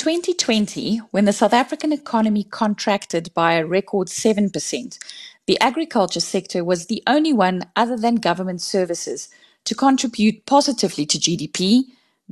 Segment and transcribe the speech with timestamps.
[0.00, 4.98] 2020, when the South African economy contracted by a record 7%,
[5.44, 9.28] the agriculture sector was the only one other than government services
[9.66, 11.82] to contribute positively to GDP,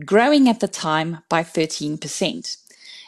[0.07, 2.57] growing at the time by 13%.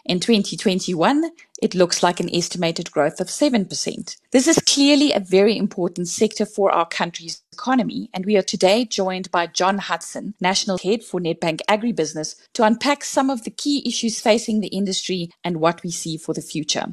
[0.04, 1.30] In 2021,
[1.62, 4.16] it looks like an estimated growth of 7%.
[4.30, 8.86] This is clearly a very important sector for our country's economy, and we are today
[8.86, 13.82] joined by John Hudson, National Head for Nedbank Agribusiness, to unpack some of the key
[13.86, 16.86] issues facing the industry and what we see for the future.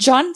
[0.00, 0.32] John,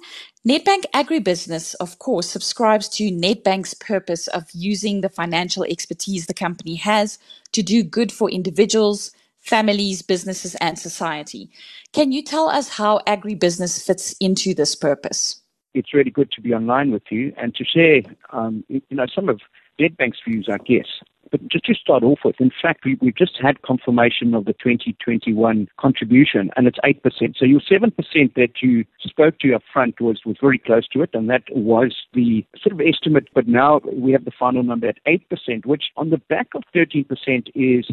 [0.47, 6.77] Nedbank Agribusiness, of course, subscribes to Nedbank's purpose of using the financial expertise the company
[6.77, 7.19] has
[7.51, 11.51] to do good for individuals, families, businesses, and society.
[11.93, 15.38] Can you tell us how agribusiness fits into this purpose?
[15.75, 19.29] It's really good to be online with you and to share, um, you know, some
[19.29, 19.41] of
[19.79, 20.87] Nedbank's views, I guess.
[21.31, 24.55] But just to start off with, in fact, we, we've just had confirmation of the
[24.55, 27.37] 2021 contribution, and it's 8%.
[27.37, 27.93] So your 7%
[28.35, 31.95] that you spoke to up front was, was very close to it, and that was
[32.15, 33.29] the sort of estimate.
[33.35, 37.05] But now we have the final number at 8%, which on the back of 13%
[37.55, 37.85] is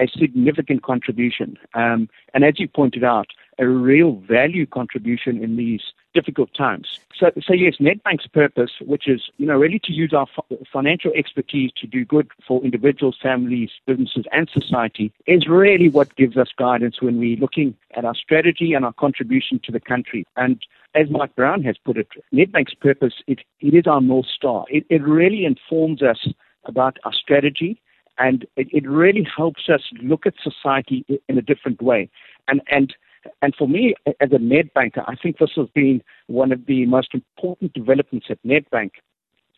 [0.00, 1.56] a significant contribution.
[1.74, 5.82] Um, and as you pointed out, a real value contribution in these
[6.14, 7.00] difficult times.
[7.16, 10.26] So, so yes, Nedbank's purpose, which is, you know, really to use our
[10.72, 16.36] financial expertise to do good for individuals, families, businesses, and society, is really what gives
[16.36, 20.26] us guidance when we're looking at our strategy and our contribution to the country.
[20.36, 20.60] And
[20.94, 24.64] as Mike Brown has put it, Nedbank's purpose, it, it is our North Star.
[24.68, 26.28] It, it really informs us
[26.64, 27.80] about our strategy
[28.18, 32.10] and it, it really helps us look at society in a different way.
[32.46, 32.94] And and
[33.42, 37.14] and for me, as a Nedbanker, I think this has been one of the most
[37.14, 38.90] important developments at Nedbank.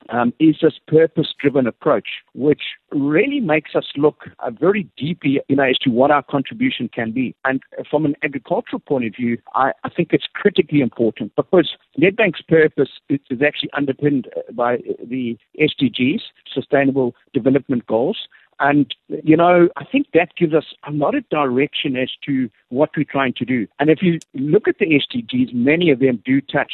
[0.08, 5.62] Um, is this purpose-driven approach, which really makes us look uh, very deeply, you know,
[5.62, 7.36] as to what our contribution can be.
[7.44, 12.42] And from an agricultural point of view, I, I think it's critically important because Nedbank's
[12.42, 16.22] purpose is, is actually underpinned by the SDGs,
[16.52, 18.26] Sustainable Development Goals,
[18.60, 22.90] and, you know, I think that gives us a lot of direction as to what
[22.96, 23.66] we're trying to do.
[23.78, 26.72] And if you look at the SDGs, many of them do touch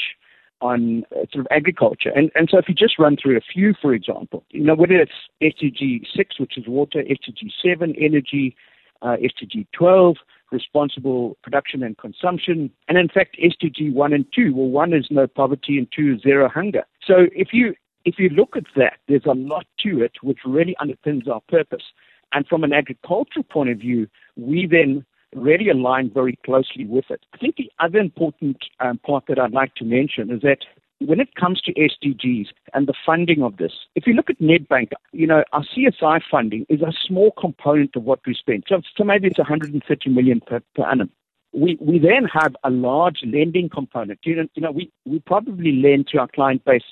[0.61, 2.11] on uh, sort of agriculture.
[2.15, 4.97] And, and so if you just run through a few, for example, you know, whether
[4.97, 8.57] it's SDG 6, which is water, SDG 7, energy,
[9.03, 10.17] uh, SDG 12,
[10.51, 15.27] responsible production and consumption, and in fact, SDG 1 and 2, well, 1 is no
[15.27, 16.85] poverty and 2 is zero hunger.
[17.07, 20.77] So if you if you look at that, there's a lot to it which really
[20.81, 21.85] underpins our purpose.
[22.33, 25.05] And from an agricultural point of view, we then
[25.35, 27.21] really align very closely with it.
[27.35, 30.59] I think the other important um, part that I'd like to mention is that
[31.01, 34.91] when it comes to SDGs and the funding of this, if you look at Nedbank,
[35.13, 38.65] you know, our CSI funding is a small component of what we spend.
[38.69, 41.11] So, so maybe it's 130 million per, per annum.
[41.53, 44.19] We, we then have a large lending component.
[44.25, 46.83] You know, you know we, we probably lend to our client base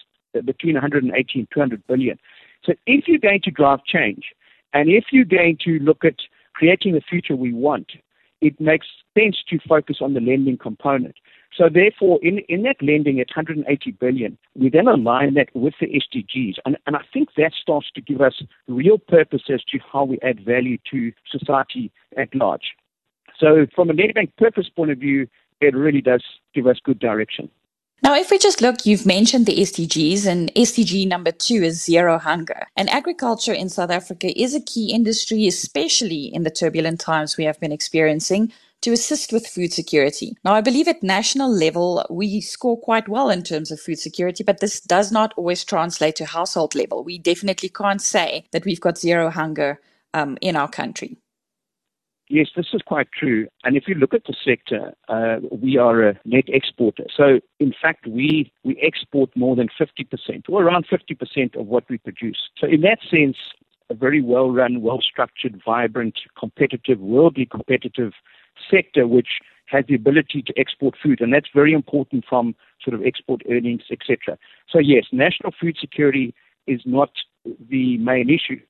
[0.43, 2.19] between 180 and 200 billion.
[2.65, 4.25] So if you're going to drive change,
[4.73, 6.17] and if you're going to look at
[6.55, 7.93] creating the future we want,
[8.41, 8.87] it makes
[9.19, 11.17] sense to focus on the lending component.
[11.57, 15.87] So therefore, in, in that lending at 180 billion, we then align that with the
[15.87, 16.57] SDGs.
[16.65, 20.19] And, and I think that starts to give us real purpose as to how we
[20.23, 22.75] add value to society at large.
[23.39, 25.29] So from a Nedbank purpose point of view,
[25.61, 26.23] it really does
[26.55, 27.49] give us good direction.
[28.03, 32.19] Now, if we just look, you've mentioned the SDGs, and SDG number two is zero
[32.19, 32.67] hunger.
[32.77, 37.45] And agriculture in South Africa is a key industry, especially in the turbulent times we
[37.45, 38.53] have been experiencing,
[38.83, 40.37] to assist with food security.
[40.45, 44.45] Now, I believe at national level, we score quite well in terms of food security,
[44.45, 47.03] but this does not always translate to household level.
[47.03, 49.81] We definitely can't say that we've got zero hunger
[50.13, 51.17] um, in our country.
[52.29, 53.47] Yes, this is quite true.
[53.63, 57.05] And if you look at the sector, uh, we are a net exporter.
[57.17, 61.99] So, in fact, we, we export more than 50%, or around 50% of what we
[61.99, 62.49] produce.
[62.59, 63.37] So, in that sense,
[63.91, 68.13] a very well run, well structured, vibrant, competitive, worldly competitive
[68.69, 71.21] sector, which has the ability to export food.
[71.21, 74.37] And that's very important from sort of export earnings, etc.
[74.69, 76.35] So, yes, national food security
[76.67, 77.11] is not
[77.71, 78.61] the main issue.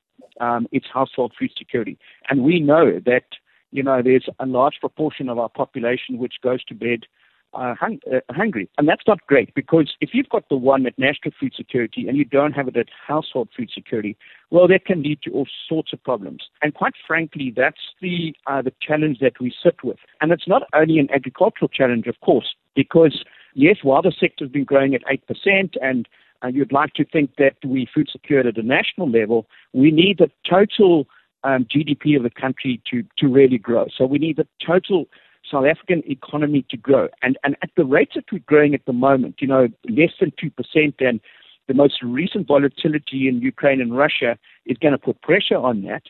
[0.40, 1.98] Um, it's household food security.
[2.28, 3.24] And we know that
[3.70, 7.06] you know, there's a large proportion of our population which goes to bed
[7.54, 8.68] uh, hung, uh, hungry.
[8.78, 12.16] And that's not great because if you've got the one at national food security and
[12.16, 14.16] you don't have it at household food security,
[14.50, 16.44] well, that can lead to all sorts of problems.
[16.62, 19.98] And quite frankly, that's the, uh, the challenge that we sit with.
[20.20, 23.24] And it's not only an agricultural challenge, of course, because
[23.54, 26.08] yes, while the sector's been growing at 8% and
[26.42, 30.18] and you'd like to think that we food secured at a national level, we need
[30.18, 31.06] the total
[31.46, 33.86] um, GDP of the country to, to really grow.
[33.96, 35.06] So we need the total
[35.50, 37.08] South African economy to grow.
[37.22, 40.32] And, and at the rates that we're growing at the moment, you know, less than
[40.42, 41.20] 2%, and
[41.68, 46.02] the most recent volatility in Ukraine and Russia is going to put pressure on that.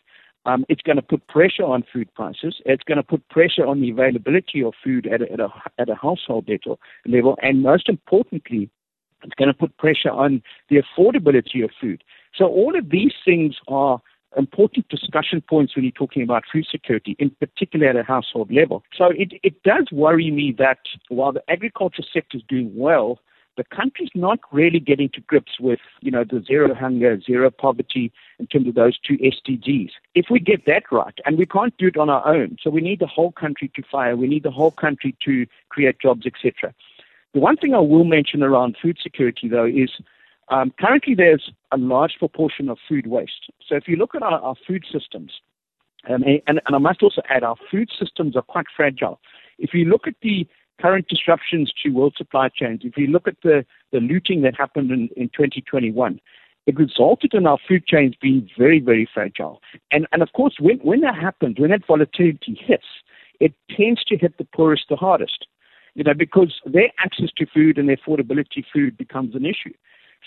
[0.46, 2.60] Um, it's going to put pressure on food prices.
[2.64, 5.48] It's going to put pressure on the availability of food at a, at a,
[5.78, 6.48] at a household
[7.04, 7.36] level.
[7.42, 8.70] And most importantly,
[9.24, 12.04] it's going to put pressure on the affordability of food.
[12.34, 14.00] So all of these things are
[14.36, 18.82] important discussion points when you're talking about food security, in particular at a household level.
[18.96, 20.78] So it, it does worry me that
[21.08, 23.18] while the agriculture sector is doing well,
[23.56, 28.12] the country's not really getting to grips with, you know, the zero hunger, zero poverty
[28.38, 29.90] in terms of those two SDGs.
[30.14, 32.82] If we get that right, and we can't do it on our own, so we
[32.82, 36.74] need the whole country to fire, we need the whole country to create jobs, etc.
[37.32, 39.90] The one thing I will mention around food security, though, is
[40.48, 43.50] um, currently there's a large proportion of food waste.
[43.68, 45.32] So if you look at our, our food systems,
[46.08, 49.20] um, and, and I must also add, our food systems are quite fragile.
[49.58, 50.46] If you look at the
[50.80, 54.90] current disruptions to world supply chains, if you look at the, the looting that happened
[54.90, 56.20] in, in 2021,
[56.66, 59.60] it resulted in our food chains being very, very fragile.
[59.90, 62.86] And, and of course, when, when that happens, when that volatility hits,
[63.40, 65.46] it tends to hit the poorest the hardest,
[65.94, 69.74] you know, because their access to food and their affordability food becomes an issue.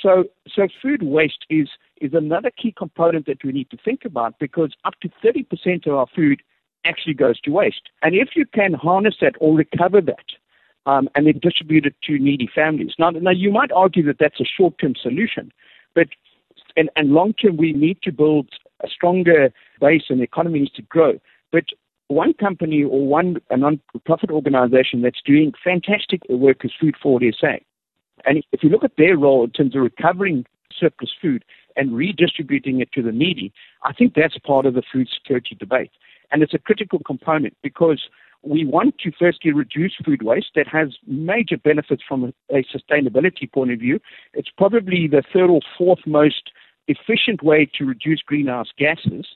[0.01, 1.69] So, so food waste is,
[2.01, 5.94] is another key component that we need to think about because up to 30% of
[5.94, 6.41] our food
[6.86, 7.89] actually goes to waste.
[8.01, 10.25] And if you can harness that or recover that,
[10.86, 12.94] um, and then distribute it to needy families.
[12.97, 15.51] Now, now you might argue that that's a short-term solution,
[15.94, 16.07] but
[16.77, 18.47] and, and long-term we need to build
[18.83, 19.51] a stronger
[19.81, 21.19] base and the economy needs to grow.
[21.51, 21.65] But
[22.07, 27.57] one company or one a non-profit organization that's doing fantastic work is Food Forward SA.
[28.25, 30.45] And if you look at their role in terms of recovering
[30.77, 31.44] surplus food
[31.75, 35.92] and redistributing it to the needy, I think that's part of the food security debate.
[36.31, 38.01] And it's a critical component because
[38.44, 43.71] we want to firstly reduce food waste that has major benefits from a, sustainability point
[43.71, 44.00] of view.
[44.33, 46.51] It's probably the third or fourth most
[46.88, 49.27] efficient way to reduce greenhouse gases.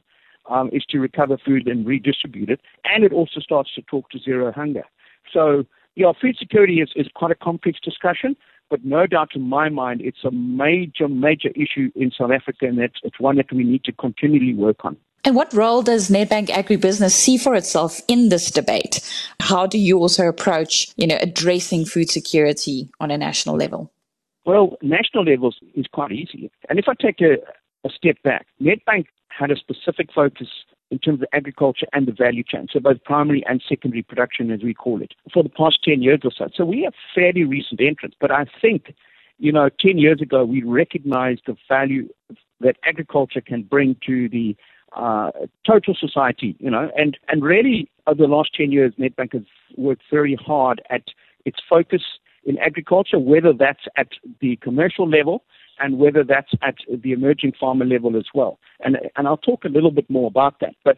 [0.50, 4.20] Um, is to recover food and redistribute it, and it also starts to talk to
[4.20, 4.84] zero hunger.
[5.32, 5.64] So,
[5.96, 8.36] yeah, food security is, is quite a complex discussion,
[8.74, 12.80] but no doubt in my mind, it's a major, major issue in South Africa, and
[12.80, 14.98] it's, it's one that we need to continually work on.
[15.24, 19.00] And what role does Nedbank Agribusiness see for itself in this debate?
[19.40, 23.92] How do you also approach, you know, addressing food security on a national level?
[24.44, 26.50] Well, national levels is quite easy.
[26.68, 27.36] And if I take a,
[27.88, 30.48] a step back, Nedbank had a specific focus
[30.94, 34.62] in terms of agriculture and the value chain, so both primary and secondary production, as
[34.62, 36.48] we call it, for the past 10 years or so.
[36.56, 38.94] So we have fairly recent entrants, but I think,
[39.40, 42.10] you know, 10 years ago, we recognized the value
[42.62, 44.56] that agriculture can bring to the
[44.96, 45.32] uh,
[45.66, 49.42] total society, you know, and, and really over the last 10 years, Nedbank has
[49.76, 51.06] worked very hard at
[51.44, 52.04] its focus
[52.46, 54.10] in agriculture, whether that's at
[54.42, 55.44] the commercial level
[55.80, 58.60] and whether that's at the emerging farmer level as well.
[58.84, 60.76] And, and I'll talk a little bit more about that.
[60.84, 60.98] But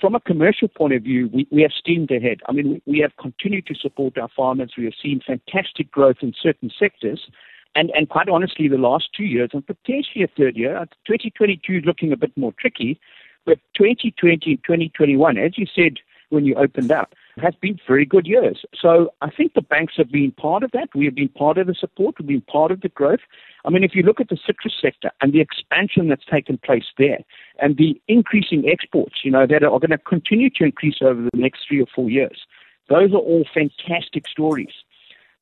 [0.00, 2.40] from a commercial point of view, we, we have steamed ahead.
[2.48, 4.72] I mean, we have continued to support our farmers.
[4.76, 7.28] We have seen fantastic growth in certain sectors.
[7.74, 11.74] And, and quite honestly, the last two years, and potentially a third year, uh, 2022
[11.74, 12.98] is looking a bit more tricky,
[13.44, 15.98] but 2020 and 2021, as you said
[16.30, 18.64] when you opened up, has been very good years.
[18.80, 20.88] So I think the banks have been part of that.
[20.94, 22.14] We have been part of the support.
[22.18, 23.20] We've been part of the growth.
[23.64, 26.86] I mean, if you look at the citrus sector and the expansion that's taken place
[26.96, 27.18] there
[27.60, 31.30] and the increasing exports, you know, that are going to continue to increase over the
[31.34, 32.46] next three or four years,
[32.88, 34.72] those are all fantastic stories.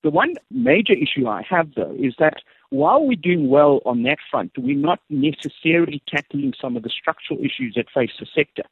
[0.02, 4.18] The one major issue I have, though, is that while we're doing well on that
[4.30, 8.64] front, we're not necessarily tackling some of the structural issues that face the sector.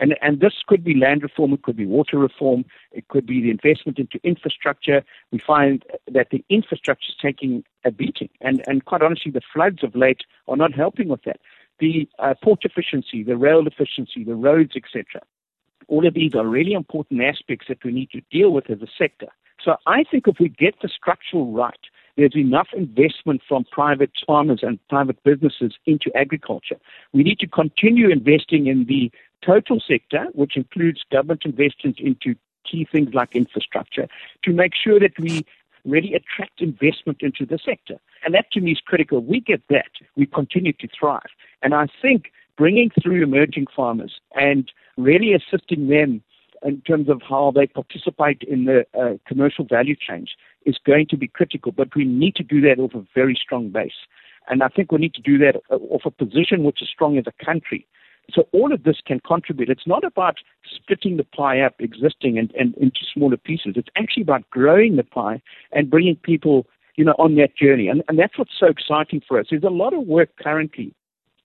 [0.00, 3.40] And, and this could be land reform, it could be water reform, it could be
[3.42, 5.02] the investment into infrastructure.
[5.32, 8.28] We find that the infrastructure is taking a beating.
[8.40, 11.40] And, and quite honestly, the floods of late are not helping with that.
[11.78, 15.22] The uh, port efficiency, the rail efficiency, the roads, etc.
[15.88, 18.88] All of these are really important aspects that we need to deal with as a
[18.98, 19.28] sector.
[19.62, 21.74] So I think if we get the structural right,
[22.16, 26.76] there's enough investment from private farmers and private businesses into agriculture.
[27.12, 29.10] We need to continue investing in the
[29.44, 32.34] total sector, which includes government investment into
[32.70, 34.08] key things like infrastructure,
[34.42, 35.44] to make sure that we
[35.84, 37.96] really attract investment into the sector.
[38.24, 39.20] And that to me is critical.
[39.20, 41.30] We get that, we continue to thrive.
[41.62, 46.22] And I think bringing through emerging farmers and really assisting them
[46.64, 50.30] in terms of how they participate in the uh, commercial value chains
[50.64, 51.70] is going to be critical.
[51.70, 54.06] But we need to do that off a very strong base.
[54.48, 57.18] And I think we need to do that uh, off a position which is strong
[57.18, 57.86] as a country
[58.32, 59.68] So all of this can contribute.
[59.68, 60.36] It's not about
[60.74, 63.74] splitting the pie up existing and, and into smaller pieces.
[63.76, 65.40] It's actually about growing the pie
[65.72, 66.66] and bringing people,
[66.96, 67.88] you know, on that journey.
[67.88, 69.46] And, and that's what's so exciting for us.
[69.50, 70.94] There's a lot of work currently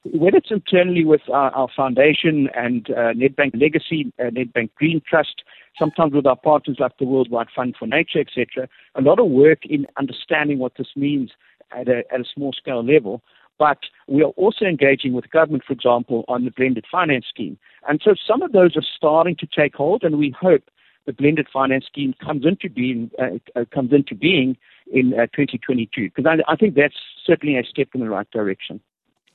[0.03, 5.43] whether it's internally with our, our foundation and uh, Nedbank Legacy, uh, Nedbank Green Trust,
[5.77, 9.59] sometimes with our partners like the Worldwide Fund for Nature, etc., a lot of work
[9.65, 11.31] in understanding what this means
[11.71, 13.21] at a, at a small scale level.
[13.61, 13.77] But
[14.07, 17.59] we are also engaging with government, for example, on the blended finance scheme.
[17.87, 20.63] And so some of those are starting to take hold, and we hope
[21.05, 24.57] the blended finance scheme comes into being uh, uh comes into being
[24.91, 28.79] in uh, 2022 because I, I think that's certainly a step in the right direction.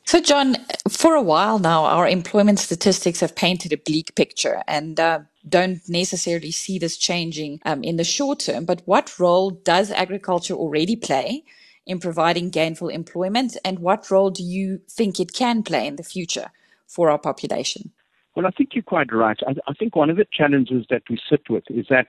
[0.03, 0.57] So, John,
[0.89, 5.89] for a while now, our employment statistics have painted a bleak picture and uh, don't
[5.89, 8.65] necessarily see this changing um, in the short term.
[8.65, 11.45] But what role does agriculture already play
[11.87, 16.03] in providing gainful employment, and what role do you think it can play in the
[16.03, 16.51] future
[16.87, 17.93] for our population?
[18.35, 19.39] Well, I think you're quite right.
[19.47, 22.09] I, I think one of the challenges that we sit with is that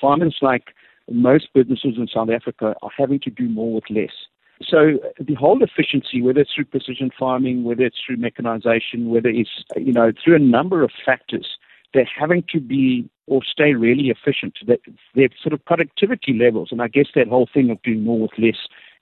[0.00, 0.74] farmers, like
[1.10, 4.12] most businesses in South Africa, are having to do more with less.
[4.62, 9.64] So the whole efficiency, whether it's through precision farming, whether it's through mechanization, whether it's
[9.76, 11.58] you know through a number of factors,
[11.92, 14.58] they're having to be or stay really efficient.
[14.66, 14.80] That
[15.14, 18.38] their sort of productivity levels, and I guess that whole thing of doing more with
[18.38, 18.56] less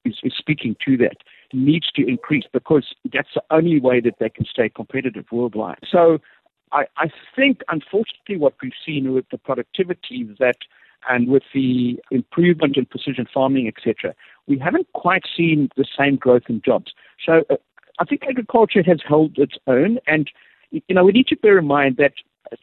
[0.04, 1.16] is, is speaking to that
[1.52, 5.78] needs to increase because that's the only way that they can stay competitive worldwide.
[5.90, 6.18] So
[6.72, 10.56] I, I think, unfortunately, what we've seen with the productivity that
[11.08, 14.14] and with the improvement in precision farming, etc.,
[14.46, 16.92] we haven't quite seen the same growth in jobs.
[17.24, 17.56] So uh,
[17.98, 20.30] I think agriculture has held its own, and
[20.70, 22.14] you know we need to bear in mind that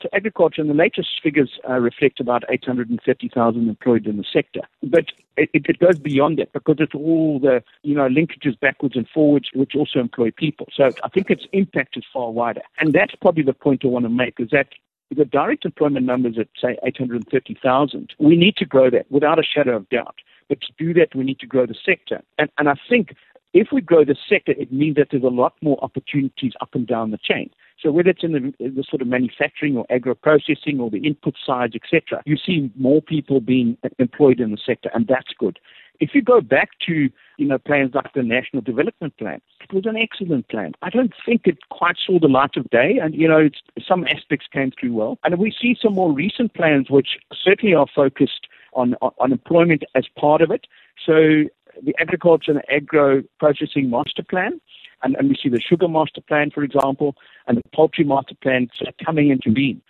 [0.02, 4.62] so agriculture, and the latest figures uh, reflect about 830,000 employed in the sector.
[4.84, 5.06] But
[5.38, 9.50] it, it, goes beyond that because it's all the you know linkages backwards and forwards,
[9.54, 10.68] which also employ people.
[10.76, 14.06] So I think its impact is far wider, and that's probably the point I want
[14.06, 14.68] to make: is that
[15.16, 19.76] the direct employment numbers at say 830,000, we need to grow that without a shadow
[19.76, 20.16] of doubt.
[20.48, 23.16] But to do that, we need to grow the sector, and and I think
[23.54, 26.88] if we grow the sector, it means that there's a lot more opportunities up and
[26.88, 27.50] down the chain.
[27.82, 31.36] So whether it's in the, the sort of manufacturing or agro processing or the input
[31.44, 35.60] sides, etc., you see more people being employed in the sector, and that's good.
[36.00, 39.86] If you go back to you know plans like the National Development Plan, it was
[39.86, 40.74] an excellent plan.
[40.82, 43.50] I don't think it quite saw the light of day, and you know
[43.88, 45.20] some aspects came through well.
[45.24, 49.84] And we see some more recent plans which certainly are focused on, on, on employment
[49.96, 50.66] as part of it.
[51.06, 51.46] So
[51.84, 54.60] the Agriculture and Agro Processing Master Plan,
[55.04, 57.16] and, and we see the Sugar Master Plan, for example,
[57.48, 58.70] and the Poultry Master Plan
[59.04, 59.82] coming into being.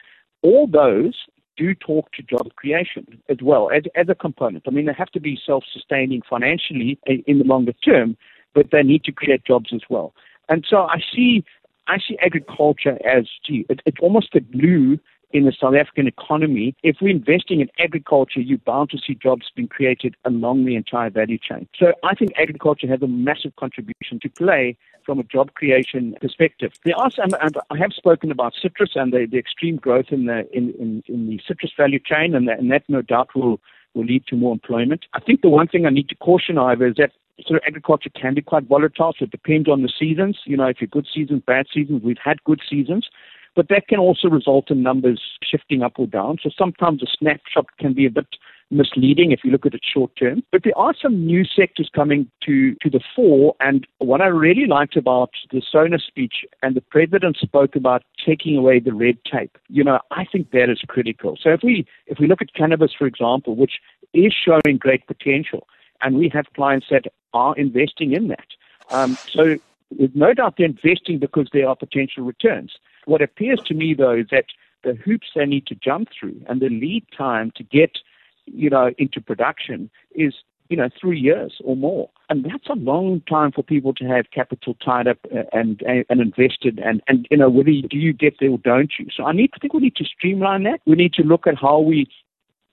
[0.41, 1.15] All those
[1.58, 4.63] do talk to job creation as well as, as a component.
[4.68, 8.18] I mean, they have to be self-sustaining financially in the longer term,
[8.53, 10.13] but they need to create jobs as well.
[10.50, 11.44] And so I see
[11.88, 15.00] I see agriculture as gee, it, it's almost a glue
[15.34, 19.46] in the South African economy, if we're investing in agriculture, you're bound to see jobs
[19.56, 21.68] being created along the entire value chain.
[21.77, 26.72] So I think agriculture has a massive contribution to play from a job creation perspective.
[26.86, 27.29] There are some,
[27.70, 31.27] I have spoken about citrus and the, the extreme growth in the in, in, in
[31.27, 33.60] the citrus value chain, and that, and that no doubt will
[33.93, 35.05] will lead to more employment.
[35.13, 37.12] I think the one thing I need to caution, however, is that
[37.46, 40.39] sort of agriculture can be quite volatile, so it depends on the seasons.
[40.46, 43.10] You know, if you're good seasons, bad seasons, we've had good seasons.
[43.53, 46.38] But that can also result in numbers shifting up or down.
[46.41, 48.27] So sometimes a snapshot can be a bit
[48.72, 50.44] misleading if you look at it short term.
[50.51, 53.56] But there are some new sectors coming to, to the fore.
[53.60, 58.58] And what I really liked about the SONA speech, and the president spoke about taking
[58.58, 59.58] away the red tape.
[59.68, 61.38] You know, I think that is critical.
[61.42, 63.80] So if we if we look at cannabis, for example, which
[64.13, 65.68] is showing great potential,
[66.01, 68.48] and we have clients that are investing in that.
[68.90, 69.58] Um, so
[69.92, 72.74] there's no doubt they're investing because there are potential returns.
[73.06, 74.46] What appears to me, though, is that
[74.84, 77.98] the hoops they need to jump through and the lead time to get,
[78.46, 80.34] you know, into production is,
[80.70, 82.10] you know, three years or more.
[82.30, 86.22] And that's a long time for people to have capital tied up uh, and and
[86.22, 86.80] invested.
[86.80, 89.08] And, and you know, whether you, do you get there or don't you?
[89.16, 90.80] So I need, I think we need to streamline that.
[90.86, 92.08] We need to look at how we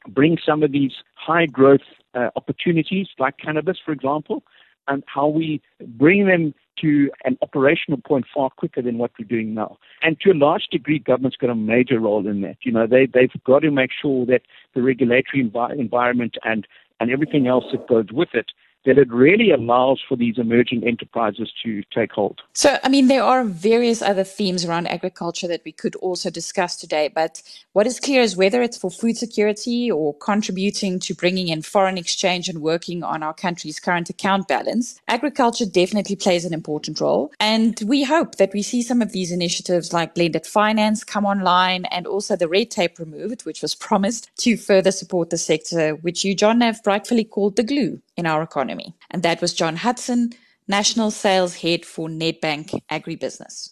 [0.09, 1.81] bring some of these high growth
[2.15, 4.43] uh, opportunities like cannabis, for example,
[4.89, 9.55] and how we bring them to an operational point far quicker than what we're doing
[9.55, 9.79] now.
[10.03, 12.59] And to a large degree, government's got a major role in that.
[12.63, 14.43] You know, they, they've got to make sure that
[14.75, 16.67] the regulatory envi- environment and,
[17.01, 18.47] and everything else that goes with it
[18.85, 22.41] that it really allows for these emerging enterprises to take hold.
[22.55, 26.77] So, I mean, there are various other themes around agriculture that we could also discuss
[26.77, 27.43] today, but
[27.73, 31.99] what is clear is whether it's for food security or contributing to bringing in foreign
[31.99, 37.33] exchange and working on our country's current account balance, agriculture definitely plays an important role.
[37.41, 41.85] And we hope that we see some of these initiatives like blended finance come online
[41.87, 46.25] and also the red tape removed, which was promised to further support the sector, which
[46.25, 48.95] you, John, have rightfully called the glue in our economy.
[49.11, 50.33] And that was John Hudson,
[50.67, 53.71] National Sales Head for Nedbank Agribusiness.